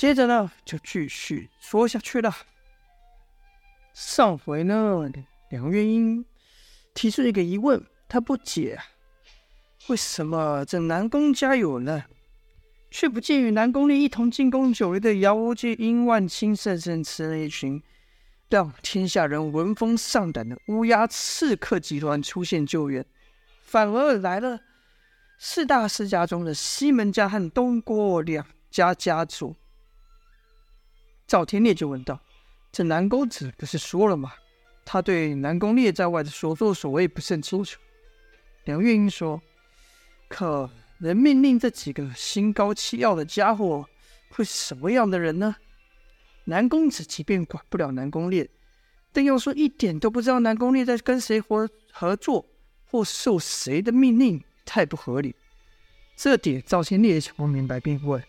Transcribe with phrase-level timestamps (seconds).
[0.00, 2.34] 接着呢，就继续说下去了。
[3.92, 5.12] 上回呢，
[5.50, 6.24] 梁月英
[6.94, 8.80] 提出一个疑问，他不解，
[9.88, 12.06] 为什么这南宫家有难，
[12.90, 17.82] 却不见与南宫烈一同进宫久违的姚无忌、殷万清、甚至那一群
[18.48, 23.04] 让天下人闻风丧胆的乌鸦刺客集团出现救援，
[23.64, 24.60] 反而来了
[25.38, 29.54] 四大世家中的西门家和东郭两家家族。
[31.30, 32.18] 赵天烈就问道
[32.72, 34.32] ：“这南公子不是说了吗？
[34.84, 37.78] 他对南宫烈在外的所作所为不甚清楚。”
[38.66, 39.40] 梁月英说
[40.26, 43.88] ：“可能命令这几个心高气傲的家伙
[44.30, 45.54] 会是什么样的人呢？
[46.46, 48.50] 南公子即便管不了南宫烈，
[49.12, 52.44] 但要说一点都不知道南宫烈在跟谁合合作
[52.86, 55.36] 或受谁的命令，太不合理。
[56.16, 58.20] 这点赵天烈也想不明白，便问：‘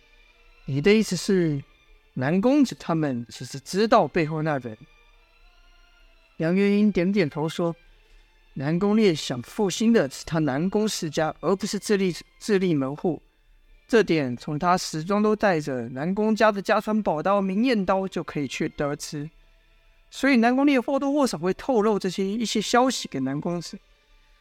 [0.66, 1.64] 你的意思是？’”
[2.14, 4.78] 南公子他们只是知道背后那人。
[6.38, 7.76] 梁月英点点头说
[8.56, 13.22] ：“南宫烈想复兴的是他南宫世家，而不是自立自立门户。
[13.88, 19.30] 这点从他始终都带着南宫家的家传宝刀明艳刀就可以去得知。
[20.10, 23.78] 所以南宫烈或多或少会透露这些一些消息给南公子。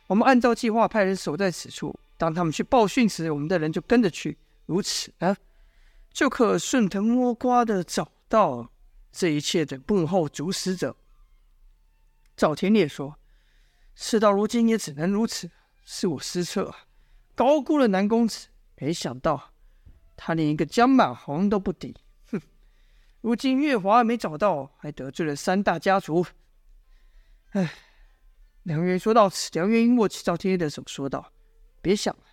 [0.08, 4.36] 我们按照计划派人守在此处，当他们去报讯时，我们的人就跟着去。
[4.66, 5.36] 如此啊。”
[6.12, 8.70] 就可顺藤摸瓜的找到
[9.10, 10.96] 这一切的幕后主使者。
[12.36, 13.18] 赵天烈说
[13.94, 15.50] ：“事到如今也只能如此，
[15.84, 16.74] 是我失策，
[17.34, 18.48] 高估了南公子。
[18.76, 19.52] 没想到
[20.16, 21.96] 他连一个江满红都不敌，
[22.30, 22.40] 哼！
[23.20, 26.26] 如今月华没找到，还得罪了三大家族。
[27.50, 27.72] 唉。”
[28.64, 31.32] 梁月说到此，梁月英握起赵天烈的手说道
[31.80, 32.24] ：“别想了。”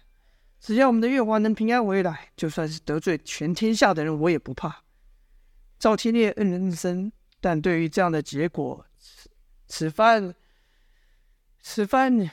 [0.59, 4.83] 只要我们的月华能平安回来，就算是得罪全天下的人，我也不怕。
[5.80, 8.86] 赵天烈嗯了嗯声，但对于这样的结果，
[9.67, 10.33] 此番
[11.61, 12.30] 此番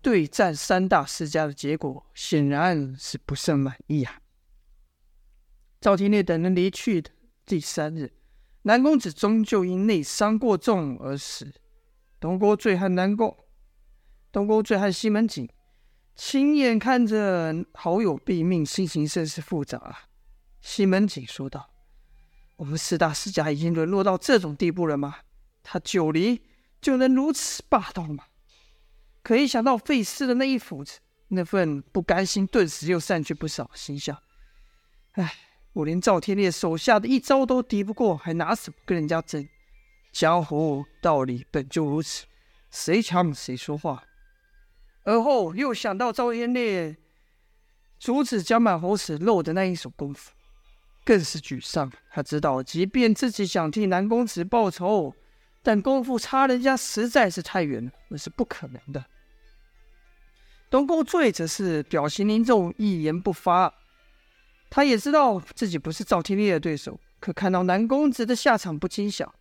[0.00, 4.20] 对战三大世家的结果，显然是不甚满意啊。
[5.80, 7.10] 赵天烈等人离去的
[7.44, 8.12] 第三日，
[8.62, 11.52] 南公子终究因内伤过重而死。
[12.18, 13.36] 东郭醉和南宫，
[14.32, 15.48] 东郭醉和西门景。
[16.18, 19.96] 亲眼看着好友毙命，心情甚是复杂。
[20.60, 21.70] 西门景说道
[22.58, 25.18] ：“我们四大世家已经沦落到这种地步了吗？
[25.62, 26.42] 他九黎
[26.80, 28.24] 就能如此霸道吗？”
[29.22, 30.98] 可一想到费氏的那一斧子，
[31.28, 34.18] 那份不甘心顿时又散去不少，心想
[35.14, 35.32] ：“哎，
[35.72, 39.48] 我连赵天烈手下的一招都敌不过，还拿什么跟人家争？
[40.10, 42.26] 江湖道理本就如此，
[42.72, 44.02] 谁强谁说话。”
[45.08, 46.94] 而后又想到赵天烈
[47.98, 50.32] 阻止江满红死漏的那一手功夫，
[51.02, 51.90] 更是沮丧。
[52.10, 55.14] 他知道，即便自己想替南公子报仇，
[55.62, 59.02] 但功夫差人家实在是太远了，那是不可能的。
[60.68, 63.72] 东宫醉则是表情凝重，一言不发。
[64.68, 69.34] 他也知道自己不是赵天烈的对手，可看到南公子的下场，不禁想：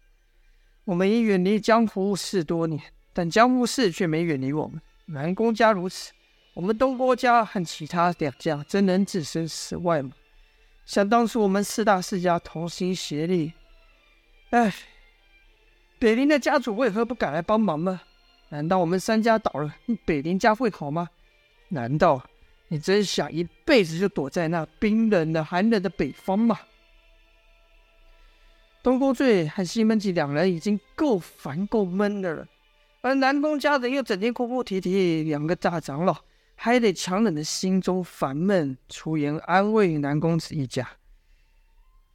[0.86, 4.82] 我们已远离江湖事多年，但江湖事却没远离我们。
[5.08, 6.12] 南宫家如此，
[6.54, 10.12] 我们东郭家和其他两家真能置身事外吗？
[10.86, 13.54] 想当初我们四大世家同心协力，
[14.50, 14.74] 哎，
[15.98, 18.02] 北林的家主为何不敢来帮忙吗？
[18.50, 19.76] 难道我们三家倒了，
[20.06, 21.10] 北林家会好吗？
[21.70, 22.26] 难道
[22.68, 26.60] 你真想一辈子就躲在那冰冷的、寒冷的北方吗？
[28.84, 32.48] 东郭醉和西门庆两人已经够烦够闷的了。
[33.08, 36.26] 而南宫家人又整天哭哭啼啼，两个大长老
[36.56, 40.86] 还得强忍着心中烦闷，出言安慰南公子一家。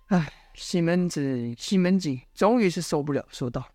[0.08, 3.70] 唉，西门子、西门景终于是受不了，说道：“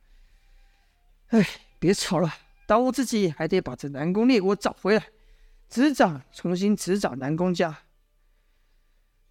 [1.34, 1.44] 唉，
[1.80, 2.32] 别吵了，
[2.68, 5.08] 当务之急还得把这南宫烈给我找回来，
[5.68, 7.80] 执掌重新执掌南宫家，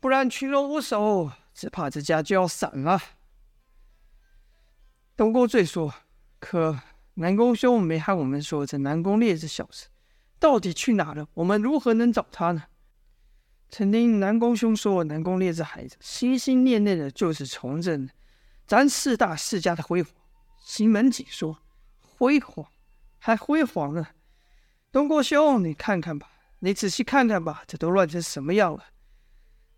[0.00, 3.00] 不然群龙无首，只怕这家就要散了。”
[5.16, 5.94] 东郭醉说
[6.40, 6.80] ：“可。”
[7.18, 9.86] 南宫兄没和我们说，这南宫烈这小子
[10.38, 11.26] 到底去哪了？
[11.32, 12.64] 我们如何能找他呢？
[13.70, 18.10] 曾听南宫兄说，南宫烈这孩子心心念念的就是重振
[18.66, 20.12] 咱四大世家的辉煌。
[20.62, 21.58] 西门庆说
[21.98, 22.66] ：“辉煌，
[23.18, 24.08] 还辉煌呢？”
[24.92, 26.28] 东郭兄，你看看吧，
[26.58, 28.84] 你仔细看看吧，这都乱成什么样了？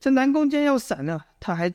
[0.00, 1.72] 这南宫家要散了，他还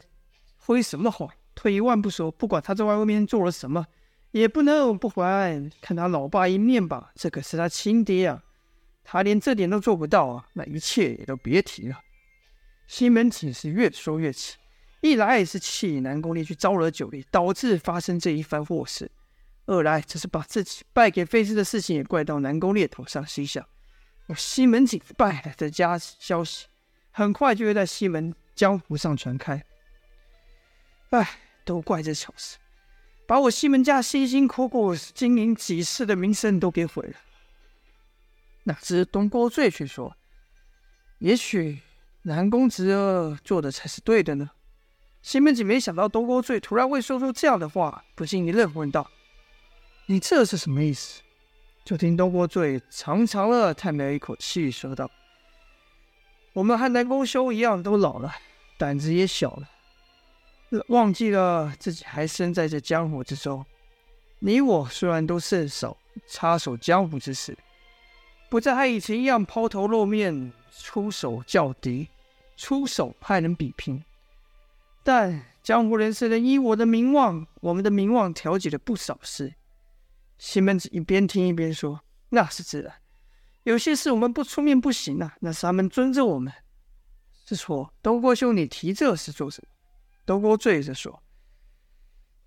[0.57, 1.29] 辉什么煌？
[1.55, 3.87] 退一万步说，不管他在外面做了什么。
[4.33, 7.11] 也不能不还看他老爸一面吧？
[7.15, 8.43] 这可是他亲爹啊！
[9.03, 11.99] 他连这点都做不到啊，那一切也都别提了。
[12.87, 14.57] 西门庆是越说越气，
[15.01, 19.05] 一来是气南宫烈去招惹九烈，导致发生这一番祸事；
[19.67, 23.63] 二来则是把自己败给飞狮的事情也怪到南宫烈头上，心想：
[24.25, 26.65] 我西门庆败了的家消息，
[27.11, 29.63] 很快就会在西门江湖上传开。
[31.11, 32.57] 哎，都怪这小事，
[33.25, 37.15] 把我西门家辛辛苦苦经营几世的名声都给毁了。
[38.63, 40.15] 哪知东郭醉却说
[41.19, 41.79] ：“也许
[42.23, 44.51] 南公子做的才是对的呢。”
[45.21, 49.09] 西门子没想到东郭醉突然会说出这样的话，不禁一愣，问道
[50.07, 51.21] ：“你这是什么意思？”
[51.85, 55.09] 就听东郭醉长长的叹了一口气，说道
[56.53, 58.33] ：“我们和南宫兄一样，都老了，
[58.77, 59.69] 胆子也小了。”
[60.87, 63.65] 忘记了自己还身在这江湖之中。
[64.39, 65.97] 你我虽然都甚少
[66.27, 67.57] 插手江湖之事，
[68.49, 72.09] 不再和以前一样抛头露面、出手叫敌、
[72.57, 74.03] 出手派人比拼，
[75.03, 79.53] 但江湖人士能以我的名望，我们的名望调解了不少事。
[80.37, 82.93] 西门子一边听一边说：“那是自然，
[83.63, 86.51] 有些事我们不出面不行啊，那是他们尊重我们。
[87.45, 89.69] 是错，东郭兄，你提这事做什么？”
[90.25, 91.21] 东郭醉着说：“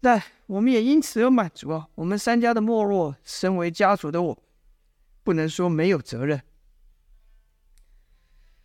[0.01, 1.89] 但我们也因此而满足啊！
[1.97, 4.43] 我们三家的没落，身为家族的我，
[5.23, 6.43] 不能说没有责任。”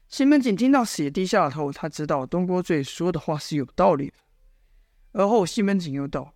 [0.08, 1.72] 西门庆听到此，也低下头。
[1.72, 4.16] 他知道东郭醉说的话是有道理的。
[5.14, 6.34] 而后，西门庆又道：“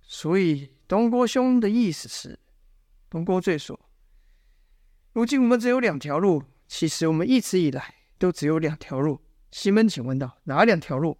[0.00, 2.38] 所以，东郭兄的意思是？”
[3.10, 3.78] 东郭醉说
[5.12, 6.42] ：“如今我们只有两条路。
[6.66, 11.18] 其实我们一直以来都只有两条路。”西门庆问道：“哪两条路？”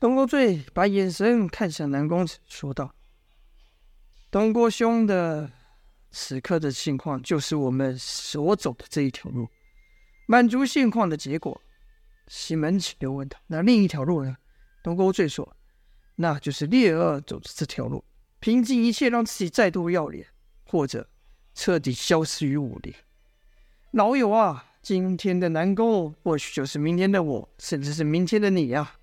[0.00, 2.94] 东郭醉把眼神看向南公子，说道
[4.30, 5.50] ：“东郭兄的
[6.12, 9.48] 此刻的情况，就是我们所走的这一条路，
[10.28, 11.60] 满足现况的结果。”
[12.28, 14.36] 西门庆又问道：“那另一条路呢？”
[14.84, 15.56] 东郭醉说
[16.14, 18.04] ：“那就是烈儿走的这条路，
[18.38, 20.24] 拼尽一切让自己再度要脸，
[20.64, 21.08] 或者
[21.54, 22.94] 彻底消失于武林。
[23.90, 28.94] 老友啊，今天的南宫，或许就是明天的我，甚至是明天的你呀。”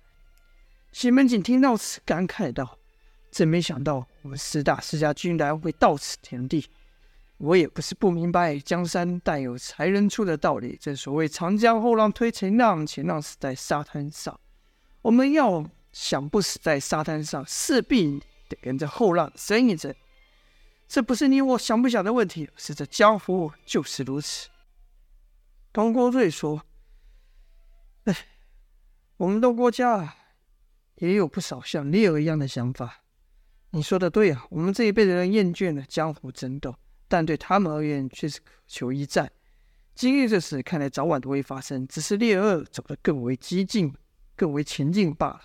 [0.96, 2.78] 西门庆听到此，感慨道
[3.30, 6.70] ：“真没想到，我们四大世家居然会到此田地。
[7.36, 10.74] 我也不是不明白，江山代有才人出的道理。
[10.80, 14.40] 正所谓‘长江后浪推前浪，前浪死在沙滩上’。
[15.02, 19.94] 我们要想不死在沙滩上，势必得跟着后浪争一争。
[20.88, 24.48] 这不是你我想不想的问题，是这江湖就是如此。”
[25.74, 26.62] 东郭瑞说
[28.04, 28.16] ：“哎，
[29.18, 30.14] 我们东郭家。”
[30.96, 33.02] 也有不少像烈儿一样的想法。
[33.70, 36.74] 你说的对啊，我们这一辈的人厌倦了江湖争斗，
[37.08, 39.30] 但对他们而言却是渴求一战。
[39.94, 43.92] 今日这事看来早晚都会发生，只是烈儿走得更为激进、
[44.34, 45.40] 更为前进罢了。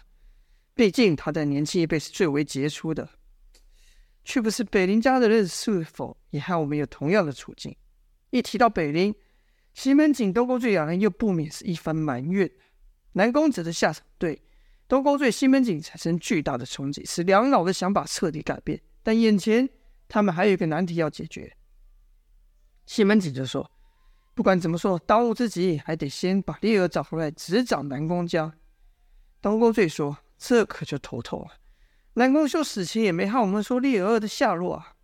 [0.74, 3.10] 毕竟他在年轻一辈是最为杰出的，
[4.24, 7.76] 却不是北林家的人是否也和我们有同样的处境？
[8.30, 9.14] 一提到北林，
[9.74, 12.50] 西门景、东郭醉两人又不免是一番埋怨。
[13.14, 14.06] 南公子的下场，
[14.92, 18.82] 东宫醉、西门庆产生巨大的冲击，使两老的想法彻底改变。
[19.02, 19.70] 但眼前
[20.10, 21.56] 他们还有一个难题要解决。
[22.86, 23.72] 西门庆就说
[24.36, 28.54] ：“不管怎么说，当务之急还得先把烈儿找回来，执掌南宫家。”
[29.42, 31.54] 东宫醉说：“这可就头痛了。
[32.16, 34.98] 南宫秀死前也没和我们说烈儿的下落啊。”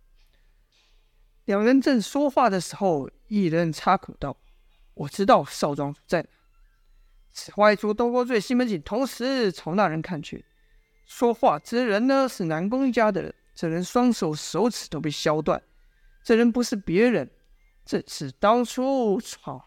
[1.46, 4.36] 两人正说话的时候，一人插口道
[4.92, 6.26] ：“我知道少庄在。”
[7.32, 10.44] 此话一出，东郭醉、西门庆同时朝那人看去。
[11.06, 13.34] 说话之人呢，是南宫家的人。
[13.54, 15.60] 这人双手手指都被削断。
[16.22, 17.30] 这人不是别人，
[17.84, 19.64] 正是当初闯、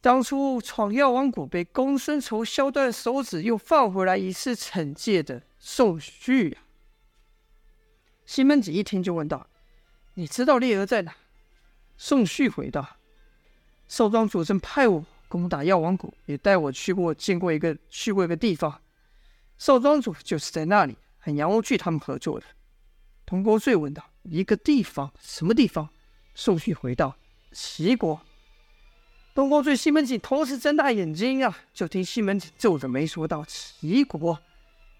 [0.00, 6.58] 当初闯药王谷被公孙仇削断手指，又放回来一次惩戒的宋旭呀、
[8.26, 9.48] 西门庆一听就问道
[10.14, 11.16] ：“你知道烈儿在哪？”
[11.96, 12.96] 宋旭回道
[13.88, 18.80] ：“少庄主正派我。”攻打药王谷，也带我去过见过一个去过一个地方，
[19.58, 22.46] 少庄主就是在那里和杨无惧他们合作的。
[23.26, 25.12] 东郭醉问道：“一个地方？
[25.20, 25.88] 什么地方？”
[26.36, 27.16] 宋旭回道
[27.50, 28.20] ：“齐国。”
[29.34, 31.58] 东郭醉、西门庆同时睁大眼睛啊！
[31.72, 34.38] 就听西门庆皱着眉说道：“齐国，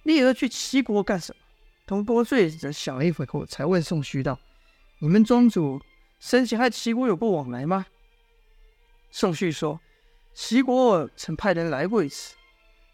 [0.02, 1.40] 烈儿去齐国干什么？”
[1.86, 4.40] 东郭醉则想了一会后，才问宋旭道
[4.98, 5.80] ：“你们庄主
[6.18, 7.86] 生前和齐国有过往来吗？”
[9.12, 9.80] 宋旭说。
[10.34, 12.34] 齐国曾派人来过一次，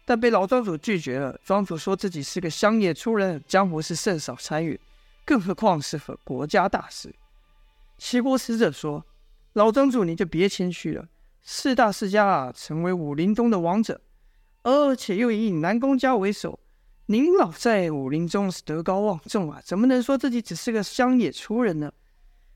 [0.05, 1.35] 但被老庄主拒绝了。
[1.43, 4.79] 庄主说自己是个乡野出人，江湖事甚少参与，
[5.25, 7.13] 更何况是和国家大事。
[7.97, 9.03] 齐国使者说
[9.53, 11.07] ：“老庄主你就别谦虚了，
[11.41, 13.99] 四大世家啊，成为武林中的王者，
[14.61, 16.59] 而且又以南宫家为首，
[17.07, 21.91] 您老在武林中是德高望重啊，怎么能说自己只是个乡野粗人呢？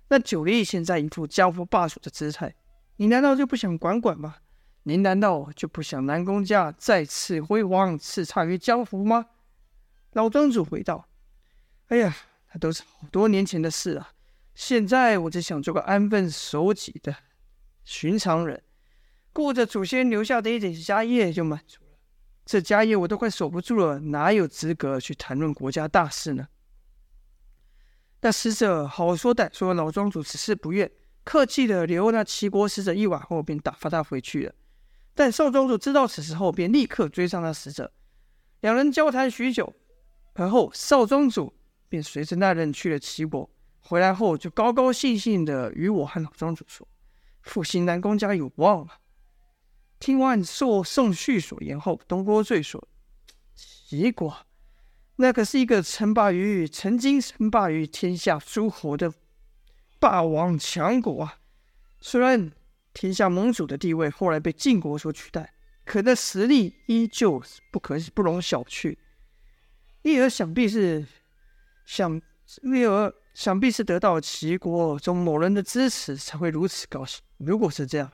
[0.09, 2.53] 那九黎现在一副江湖霸主的姿态，
[2.97, 4.35] 你难道就不想管管吗？
[4.87, 9.25] 您难道就不想南宫家再次辉煌叱咤于江湖吗？
[10.11, 11.09] 老庄主回道
[11.89, 12.15] ：“哎呀，
[12.53, 14.09] 那都是好多年前的事了。
[14.53, 17.15] 现在我只想做个安分守己的
[17.83, 18.61] 寻常人，
[19.33, 21.97] 顾着祖先留下的一点家业就满足了。
[22.45, 26.47] 这家业我都快守不住了，哪有资格去谈论国家大事呢？”
[28.21, 30.91] 那使者好说歹说，老庄主只是不愿，
[31.23, 34.53] 客气的留那齐国使者一晚后，便打发他回去了。
[35.17, 37.93] 但少庄主知道此事后，便立刻追上那使者，
[38.59, 39.73] 两人交谈许久，
[40.33, 41.53] 而后少庄主
[41.87, 43.49] 便随着那人去了齐国。
[43.79, 46.85] 回来后，就高高兴兴的与我和老庄主说
[47.43, 48.99] ：“复兴南宫家有望了。”
[49.99, 52.85] 听完受宋旭所言后，东郭醉说
[53.55, 54.45] ：“齐国，
[55.15, 59.13] 那可是一个称霸于曾经称霸于天下诸侯的
[59.97, 61.39] 霸王强国啊！
[62.01, 62.51] 虽然……”
[62.95, 68.97] 天下盟主的地位后来被晋国所取代，可那实力依旧不可不容小觑。
[70.03, 71.05] 烈儿想必是
[71.85, 72.21] 想
[72.61, 77.21] 烈儿想必是得到齐国中某人的支持，才会如此高兴。
[77.37, 78.09] 如果是这样，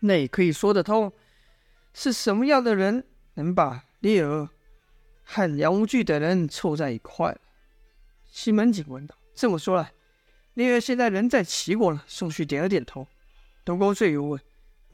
[0.00, 1.12] 那也可以说得通。
[1.92, 4.48] 是什么样的人能把烈儿
[5.24, 7.36] 和杨无惧等人凑在一块？
[8.24, 9.92] 西门景问道：“这么说来，
[10.54, 13.06] 烈儿现在人在齐国了。”宋旭点了点头。
[13.68, 14.40] 东郭醉又问：“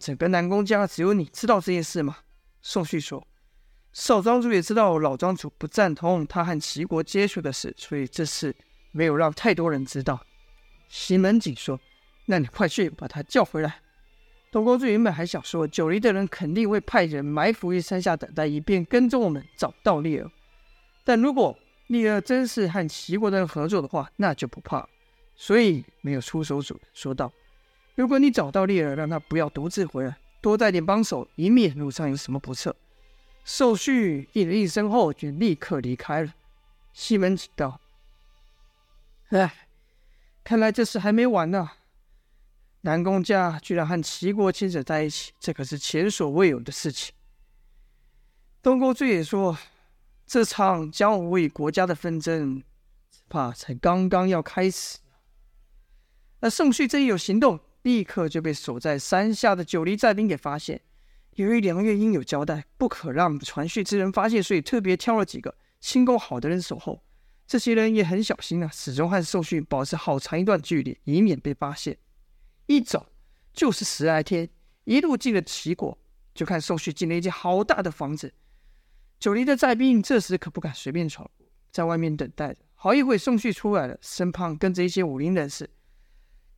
[0.00, 2.16] 整个南宫家只有你知道这件事吗？”
[2.61, 3.25] 宋旭说
[3.95, 8.52] ：“少庄主也知道老庄主不赞同他和齐国接触的事，所以这事
[8.90, 10.26] 没有让太多人知道。”
[10.90, 11.78] 西门景说
[12.26, 13.76] ：“那你快去把他叫回来。”
[14.50, 20.28] 东郭醉原本还想说九黎的人肯定会派人埋伏于山下等待，以便跟踪我们找到烈儿。
[21.04, 24.88] 但如果烈儿真是和齐国的人合作的话，那就不怕，
[25.37, 27.33] 所以没有出手阻拦，说道。
[27.95, 32.75] 如果你找到猎儿，让他不要独自回来，多带点帮手，以免路上有什么不测。
[33.45, 36.35] 寿旭应了一声后，就立刻离开了。
[36.93, 37.81] 西门子道
[39.31, 39.69] ：“哎，
[40.43, 41.71] 看来这事还没完呢。
[42.81, 47.15] 南宫家居然和齐国牵扯在一起，这可是前所未有的事情。”
[48.61, 49.57] 东郭醉也说
[50.27, 52.63] ：“这场江湖与国家的纷争，
[53.11, 54.99] 只怕才刚刚要开始。”
[56.41, 57.61] 那寿旭这一有行动。
[57.85, 60.81] 立刻就被守在山下的九黎寨兵给发现。
[61.35, 67.05] 由于梁月英有交代，不可让传讯之人发现，所以特别挑了几个轻功好的人守候。
[67.47, 71.99] 这些人也很小心啊，始终和寿旭保持好长一段距离，以免被发现。
[72.67, 73.07] 一走
[73.53, 74.49] 就是十来天，
[74.85, 75.99] 一路进了齐国，
[76.35, 78.33] 就看寿旭进了一间好大的房子。
[79.21, 82.61] 九黎的寨兵这时可不敢随便闯入，在外面等待着。
[82.75, 85.69] 好一会，宋旭出来了，身旁跟着一些武林人士。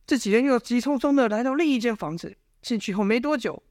[0.07, 3.61] 这几人又急匆匆的来到另一间房子，进去后没多久，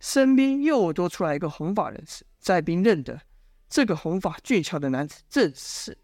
[0.00, 2.26] 身边又多出来一个红发人士。
[2.40, 3.22] 寨兵认得
[3.70, 5.96] 这个红发俊俏的男子，正是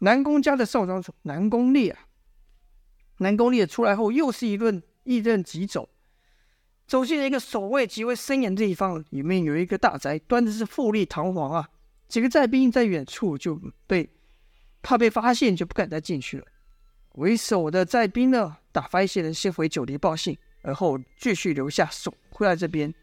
[0.00, 2.08] 南宫家的少庄主南宫烈啊。
[3.18, 5.88] 南宫烈出来后，又是一顿一阵疾走，
[6.88, 11.68] 走进了一个守卫极为森严的地方，里面有一个大宅，端的是富丽堂皇啊。
[12.08, 14.10] 几个寨兵在远处就被
[14.82, 16.46] 怕被发现，就不敢再进去了。
[17.16, 22.94] 为首的寨兵呢，打发一些人先回九黎报信，而后继续留下守护在这边。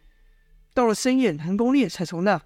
[0.73, 2.41] 到了深夜，南宫烈才从那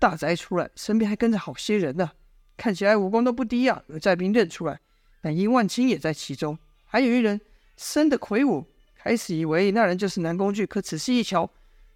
[0.00, 2.10] 大宅出来，身边还跟着好些人呢，
[2.56, 3.82] 看起来武功都不低啊。
[3.86, 4.80] 有寨兵认出来，
[5.20, 7.40] 但殷万青也在其中，还有一人
[7.76, 11.48] 生的魁梧，开始以为那人就是南宫惧，可仔细一瞧，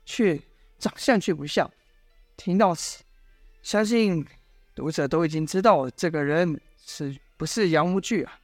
[0.04, 0.40] 却
[0.78, 1.68] 长相却不像。
[2.36, 3.02] 听到此，
[3.62, 4.24] 相信
[4.72, 8.38] 读者都已经知道这个人是不是杨无惧啊？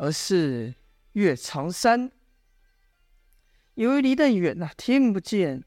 [0.00, 0.72] 而是
[1.14, 2.10] 岳长山，
[3.74, 5.64] 由于离得远呐，听不见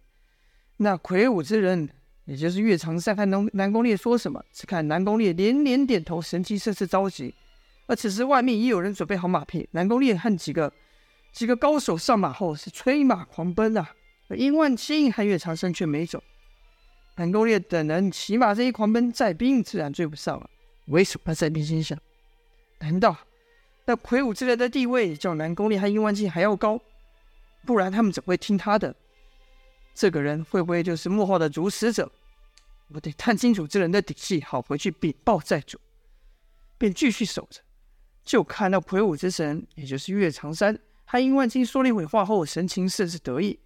[0.78, 1.90] 那魁梧之人，
[2.24, 4.42] 也就是岳长山和南南宫烈说什么。
[4.54, 7.36] 只看南宫烈连连点头，神情甚是着急。
[7.88, 10.72] 而此时外面已有人准备好马匹，南宫烈和几个
[11.34, 13.94] 几个高手上马后是催马狂奔啊。
[14.30, 16.24] 而殷万青和岳长山却没走。
[17.18, 20.50] 南宫烈等人骑马这一狂奔，寨兵自然追不上了。
[20.86, 22.00] 为什么寨兵心想？
[22.80, 23.18] 难道？
[23.86, 26.80] 那魁梧之人的地位较南宫烈和殷万金还要高，
[27.66, 28.96] 不然他们怎会听他的？
[29.94, 32.12] 这个人会不会就是幕后的主使者？
[32.94, 35.80] 我得探清楚这人的底细，好回去禀报寨主。
[36.78, 37.62] 便继续守着，
[38.24, 43.60] 就看到魁梧之神，也就是岳长山和殷万金说了一会话后，神情甚是得意。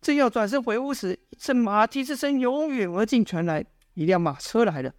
[0.00, 4.94] 正要转身回屋时，一阵马蹄之声由远而近传来，一辆马车来了。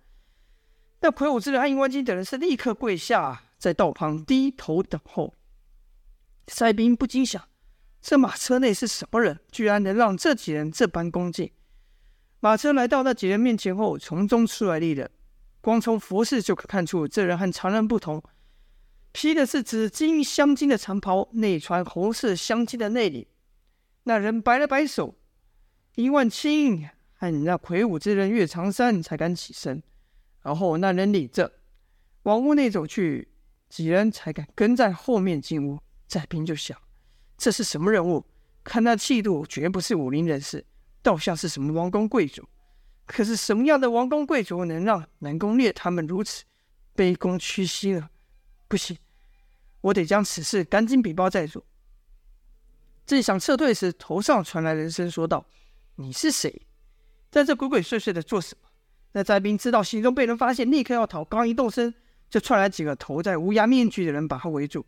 [1.01, 5.33] 那魁梧之人和殷万金等人是立刻跪下，在道旁低头等候。
[6.47, 7.49] 塞宾不禁想：
[7.99, 11.49] 这马车内是什么人，居然能让这几人这般恭敬？
[12.39, 15.09] 马车来到那几人面前后，从中出来一人，
[15.61, 18.21] 光从服饰就可看出这人和常人不同，
[19.11, 23.29] 披的是紫金镶金的长袍，内穿红色镶金的内里。
[24.03, 25.17] 那人摆了摆手，
[25.95, 29.81] 殷万青和那魁梧之人岳长山才敢起身。
[30.43, 31.51] 然后那人领着
[32.21, 33.29] 往屋内走去，
[33.69, 35.79] 几人才敢跟在后面进屋。
[36.07, 36.77] 载兵就想：
[37.37, 38.25] 这是什么人物？
[38.63, 40.65] 看那气度，绝不是武林人士，
[41.01, 42.47] 倒像是什么王公贵族。
[43.05, 46.43] 可是什么样的王公贵族能让南宫烈他们如此
[46.95, 48.09] 卑躬屈膝呢？
[48.67, 48.97] 不行，
[49.81, 51.63] 我得将此事赶紧禀报寨主。
[53.05, 55.45] 正想撤退时，头上传来人声说道
[55.97, 56.65] ：“你是谁？
[57.29, 58.69] 在这鬼鬼祟祟的做什么？”
[59.13, 61.93] 那载兵知道行踪被人发现，立刻要逃，刚一动身，
[62.35, 64.85] 就窜来几个头戴乌鸦面具的人把他围住。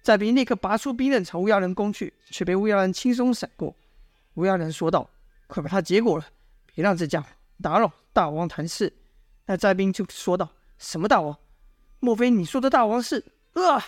[0.00, 3.76] 载兵立刻拔出兵刃朝乌鸦人攻去，却被乌鸦人轻松闪过。
[4.36, 5.06] 乌鸦人说道
[5.46, 6.24] ：“快把他结果了，
[6.74, 7.28] 别让这家伙
[7.60, 8.90] 打扰大王谈事。”
[9.44, 10.48] 那灾兵就说道
[10.78, 11.36] ：“什么大王？
[12.00, 13.22] 莫非你说的大王是……”
[13.52, 13.84] 啊！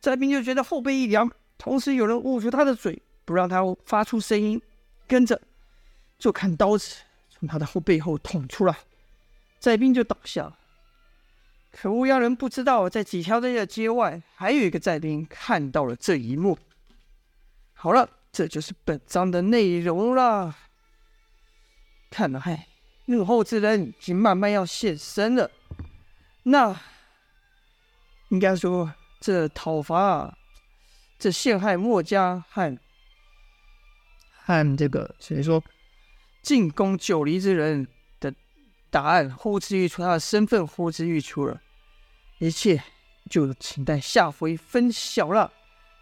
[0.00, 1.30] 灾兵就觉得后背一凉。
[1.58, 4.58] 同时，有人捂住他的嘴，不让他发出声音。
[5.06, 5.38] 跟着，
[6.18, 6.96] 就看刀子
[7.28, 8.74] 从他的后背后捅出来，
[9.58, 10.56] 灾兵就倒下了。
[11.72, 16.58] 可乌鸦人不知道，在几条街的街外，还有一个寨兵看到了这一幕。
[17.72, 20.56] 好了，这就是本章的内容了。
[22.10, 22.66] 看来，
[23.06, 25.50] 幕后之人已经慢慢要现身了。
[26.42, 26.78] 那
[28.28, 30.36] 应该说，这讨伐啊。
[31.18, 32.78] 这陷害墨家和
[34.42, 35.62] 和这个所以说
[36.40, 37.86] 进攻九黎之人
[38.90, 41.60] 答案呼之欲出，他的身份呼之欲出了，
[42.38, 42.82] 一切
[43.30, 45.52] 就请待下回分晓了。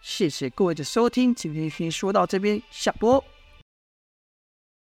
[0.00, 3.22] 谢谢各位的收听，今天先说到这边，下播。